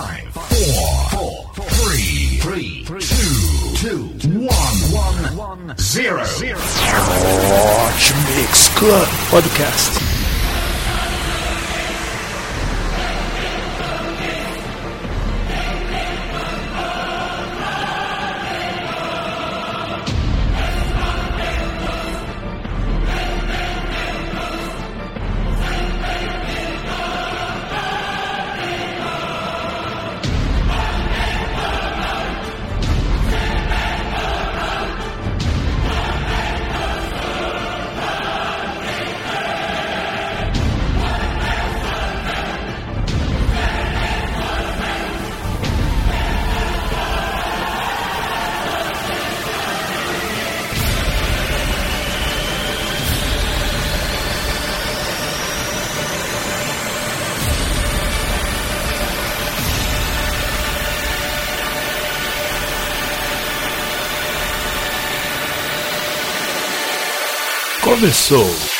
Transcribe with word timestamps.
five, 0.00 0.32
four, 0.32 1.50
four, 1.52 1.64
three, 1.70 2.38
three, 2.38 2.84
two, 2.84 4.08
two, 4.18 4.38
one, 4.38 5.36
one, 5.36 5.76
zero. 5.78 6.24
Hot 6.56 8.36
Mix 8.36 8.68
Club 8.78 9.08
Podcast. 9.30 10.19
Cabeçou. 68.00 68.79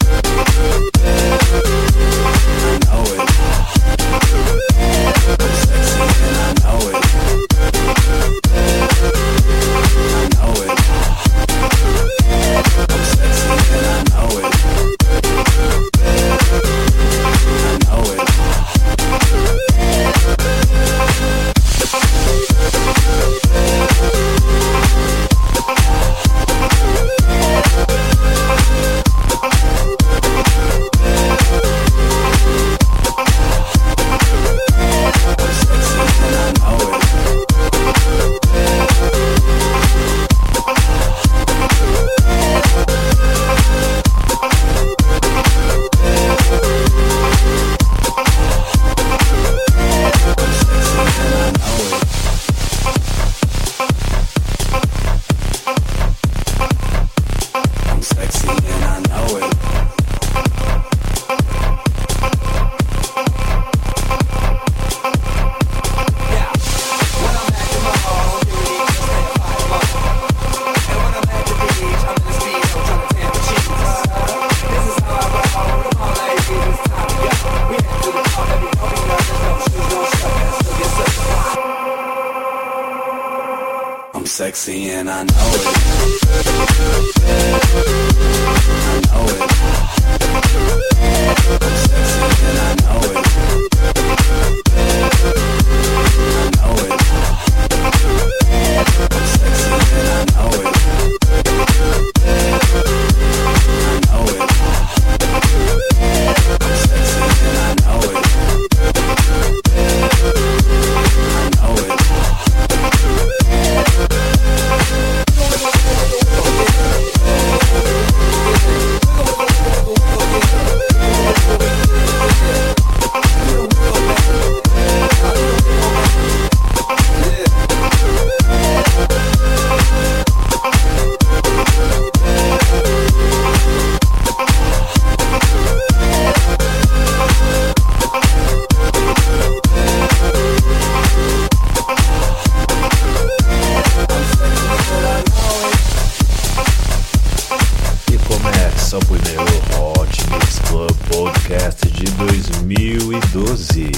Esse 148.91 148.97
o 148.97 148.99
primeiro 149.05 149.41
Hot 149.79 150.29
Mix 150.31 150.59
Club 150.67 150.91
Podcast 151.07 151.87
de 151.91 152.03
2012, 152.11 153.89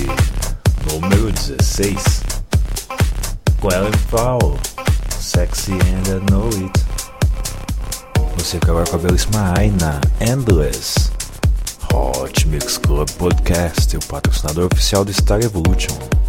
número 0.87 1.31
16. 1.31 2.21
Com 3.59 3.71
Ellen 3.71 3.91
Paul, 4.11 4.55
Sexy 5.09 5.71
and 5.71 6.15
I 6.15 6.19
Know 6.29 6.47
It. 6.63 6.85
Você 8.37 8.57
acabar 8.57 8.87
com 8.87 8.97
a 8.97 8.99
belíssima 8.99 9.55
Aina, 9.57 9.99
Endless. 10.21 11.11
Hot 11.91 12.47
Mix 12.47 12.77
Club 12.77 13.09
Podcast, 13.13 13.97
o 13.97 13.99
patrocinador 14.01 14.69
oficial 14.71 15.03
do 15.03 15.11
Star 15.11 15.41
Evolution. 15.41 16.22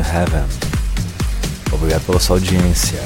Heaven. 0.00 0.46
Obrigado 1.72 2.02
pela 2.06 2.18
sua 2.18 2.36
audiência. 2.36 3.00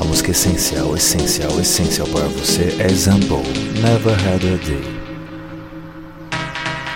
A 0.00 0.04
música 0.04 0.30
essencial, 0.30 0.96
essencial, 0.96 1.60
essencial 1.60 2.08
para 2.08 2.26
você 2.28 2.74
é 2.80 2.86
Example, 2.90 3.42
Never 3.80 4.14
Had 4.14 4.36
a 4.36 4.56
Day. 4.64 5.02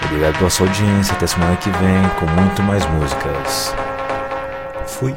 Obrigado 0.06 0.38
pela 0.38 0.50
sua 0.50 0.66
audiência, 0.66 1.14
até 1.14 1.26
semana 1.26 1.56
que 1.56 1.68
vem 1.68 2.08
com 2.18 2.26
muito 2.40 2.62
mais 2.62 2.86
músicas. 2.86 3.74
Fui. 4.86 5.14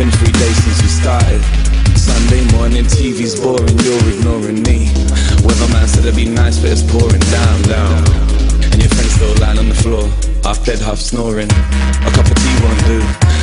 Been 0.00 0.10
three 0.12 0.32
days 0.32 0.56
since 0.64 0.80
we 0.80 0.88
started. 0.88 1.44
Sunday 1.92 2.40
morning, 2.56 2.88
TV's 2.88 3.36
boring, 3.36 3.76
you're 3.84 4.00
ignoring 4.08 4.64
me. 4.64 4.88
Weatherman 5.44 5.84
said 5.84 6.08
it'd 6.08 6.16
be 6.16 6.24
nice, 6.24 6.56
but 6.56 6.72
it's 6.72 6.80
pouring 6.80 7.20
down, 7.28 7.56
down. 7.68 8.00
And 8.72 8.80
your 8.80 8.88
friends 8.96 9.12
still 9.12 9.36
lying 9.44 9.60
on 9.60 9.68
the 9.68 9.76
floor, 9.76 10.08
half 10.40 10.64
dead, 10.64 10.80
half 10.80 10.96
snoring. 10.96 11.52
A 12.00 12.10
cup 12.16 12.24
of 12.24 12.32
tea 12.32 12.56
won't 12.64 12.80
do, 12.88 12.96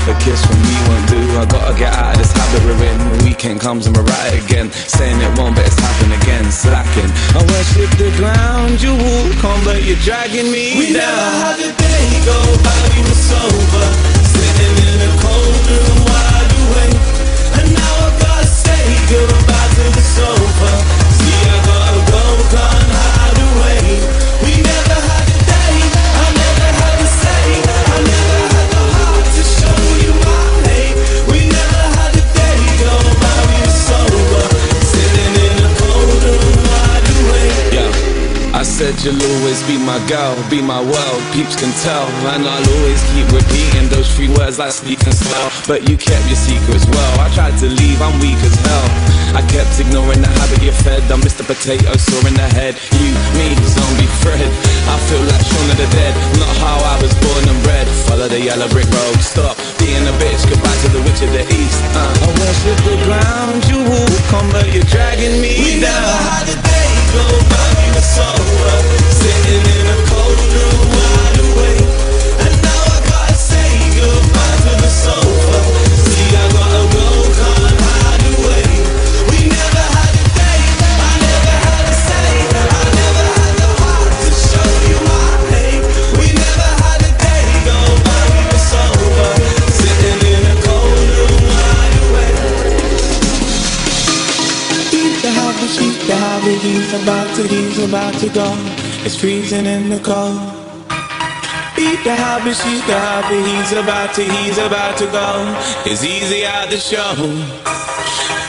a 0.09 0.17
kiss 0.17 0.41
from 0.49 0.57
me 0.65 0.73
won't 0.89 1.05
do. 1.13 1.21
I 1.37 1.45
gotta 1.45 1.77
get 1.77 1.93
out 1.93 2.17
of 2.17 2.25
this 2.25 2.33
habit 2.33 2.65
we're 2.65 2.89
in. 2.89 2.97
The 3.05 3.21
weekend 3.29 3.61
comes 3.61 3.85
and 3.85 3.93
we're 3.93 4.09
right 4.09 4.33
again. 4.41 4.73
Saying 4.73 5.21
it 5.21 5.29
won't, 5.37 5.53
but 5.53 5.61
it's 5.61 5.77
happened 5.77 6.17
again. 6.25 6.49
Slacking. 6.49 7.11
I 7.37 7.45
worship 7.53 7.93
the 8.01 8.09
ground 8.17 8.81
you 8.81 8.97
walk 8.97 9.45
on, 9.45 9.61
but 9.61 9.85
you're 9.85 10.01
dragging 10.01 10.49
me 10.49 10.73
We 10.73 10.97
down. 10.97 11.05
never 11.05 11.29
had 11.37 11.59
a 11.61 11.71
day 11.77 12.05
go 12.25 12.39
by, 12.65 12.81
we 12.97 13.05
were 13.05 13.21
sober 13.29 13.85
Sitting 14.25 14.75
in 14.89 14.97
a 15.05 15.11
cold 15.21 15.61
room 15.69 15.96
say 19.07 19.25
goodbye 19.25 19.69
to 19.75 19.83
the 19.95 20.01
sofa 20.01 21.06
said 38.77 38.93
you'll 39.01 39.17
always 39.17 39.57
be 39.65 39.73
my 39.73 39.97
girl, 40.05 40.37
be 40.53 40.61
my 40.61 40.77
world, 40.77 41.21
peeps 41.33 41.57
can 41.57 41.73
tell 41.81 42.05
And 42.29 42.45
I'll 42.45 42.69
always 42.77 43.01
keep 43.09 43.25
repeating 43.33 43.89
those 43.89 44.05
three 44.13 44.29
words 44.29 44.61
like 44.61 44.69
sleep 44.69 45.01
and 45.01 45.17
smell 45.17 45.49
But 45.65 45.89
you 45.89 45.97
kept 45.97 46.21
your 46.29 46.37
secrets 46.37 46.85
well, 46.85 47.13
I 47.17 47.25
tried 47.33 47.57
to 47.65 47.67
leave, 47.73 47.97
I'm 48.05 48.13
weak 48.21 48.37
as 48.45 48.53
hell. 48.53 48.87
I 49.33 49.41
kept 49.49 49.81
ignoring 49.81 50.21
the 50.21 50.29
habit 50.29 50.61
you 50.61 50.71
fed, 50.85 51.01
I'm 51.09 51.25
Mr. 51.25 51.41
Potato 51.41 51.89
Sore 51.97 52.29
in 52.29 52.37
the 52.37 52.45
head, 52.53 52.77
you, 53.01 53.09
me, 53.33 53.49
zombie 53.65 54.09
Fred. 54.21 54.45
I 54.45 54.95
feel 55.09 55.25
like 55.25 55.41
Shaun 55.41 55.67
of 55.73 55.77
the 55.81 55.89
Dead, 55.97 56.13
not 56.37 56.53
how 56.61 56.77
I 56.77 56.95
was 57.01 57.13
born 57.17 57.49
and 57.49 57.59
bred. 57.65 57.89
Follow 58.05 58.29
the 58.29 58.39
yellow 58.39 58.69
brick 58.69 58.87
road, 58.93 59.19
stop 59.25 59.57
being 59.81 60.05
a 60.05 60.13
bitch, 60.21 60.45
goodbye 60.45 60.77
to 60.85 60.89
the 60.93 61.01
witch 61.01 61.21
of 61.25 61.33
the 61.33 61.43
east 61.49 61.81
uh. 61.97 62.13
I 62.13 62.29
worship 62.29 62.77
the 62.85 62.97
ground 63.09 63.59
you 63.73 63.81
walk 63.89 64.27
on, 64.37 64.45
but 64.53 64.69
you're 64.69 64.85
dragging 64.85 65.41
me 65.41 65.57
We 65.65 65.81
down. 65.81 65.97
never 65.97 66.17
had 66.29 66.45
a 66.53 66.57
day 66.61 66.86
by, 67.49 67.67
we 67.79 67.87
were 67.95 68.01
sober 68.01 68.77
Sitting 69.09 69.65
in 69.79 69.87
a 69.87 69.97
cold 70.07 70.26
he's 97.77 97.89
about 97.89 98.13
to 98.15 98.29
go. 98.29 98.49
It's 99.05 99.15
freezing 99.15 99.65
in 99.65 99.89
the 99.89 99.99
cold. 99.99 100.41
He's 101.77 102.01
the 102.03 102.15
happy, 102.15 102.53
she's 102.57 102.81
the 102.89 102.97
happy, 102.97 103.37
he's 103.37 103.71
about 103.71 104.15
to, 104.15 104.23
he's 104.23 104.57
about 104.57 104.97
to 104.97 105.05
go. 105.13 105.45
It's 105.85 106.03
easy 106.03 106.43
out 106.45 106.69
the 106.69 106.81
show. 106.81 107.13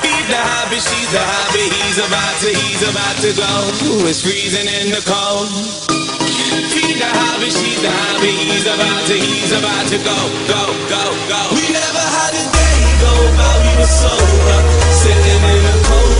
He's 0.00 0.26
the 0.32 0.40
happy, 0.40 0.80
she's 0.80 1.10
the 1.12 1.20
happy, 1.20 1.66
he's 1.68 1.98
about 2.00 2.36
to, 2.40 2.48
he's 2.56 2.82
about 2.88 3.16
to 3.20 3.30
go. 3.36 3.52
It's 4.08 4.24
freezing 4.24 4.64
in 4.64 4.96
the 4.96 5.04
cold. 5.04 5.52
He's 6.72 6.96
the 6.96 7.10
happy, 7.12 7.50
she's 7.52 7.82
the 7.84 7.92
happy, 7.92 8.32
he's 8.32 8.64
about 8.64 9.02
to, 9.12 9.14
he's 9.14 9.52
about 9.52 9.84
to 9.92 9.98
go, 10.08 10.18
go, 10.48 10.62
go, 10.88 11.04
go. 11.28 11.40
We 11.52 11.68
never 11.68 12.04
had 12.16 12.32
a 12.32 12.44
day 12.48 12.80
go 13.04 13.12
by, 13.36 13.52
we 13.60 13.72
were 13.76 13.92
sober, 13.92 14.58
sitting 14.88 15.42
in 15.52 15.64
a 15.68 15.76
cold 15.84 16.18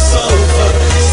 sofa. 0.00 1.09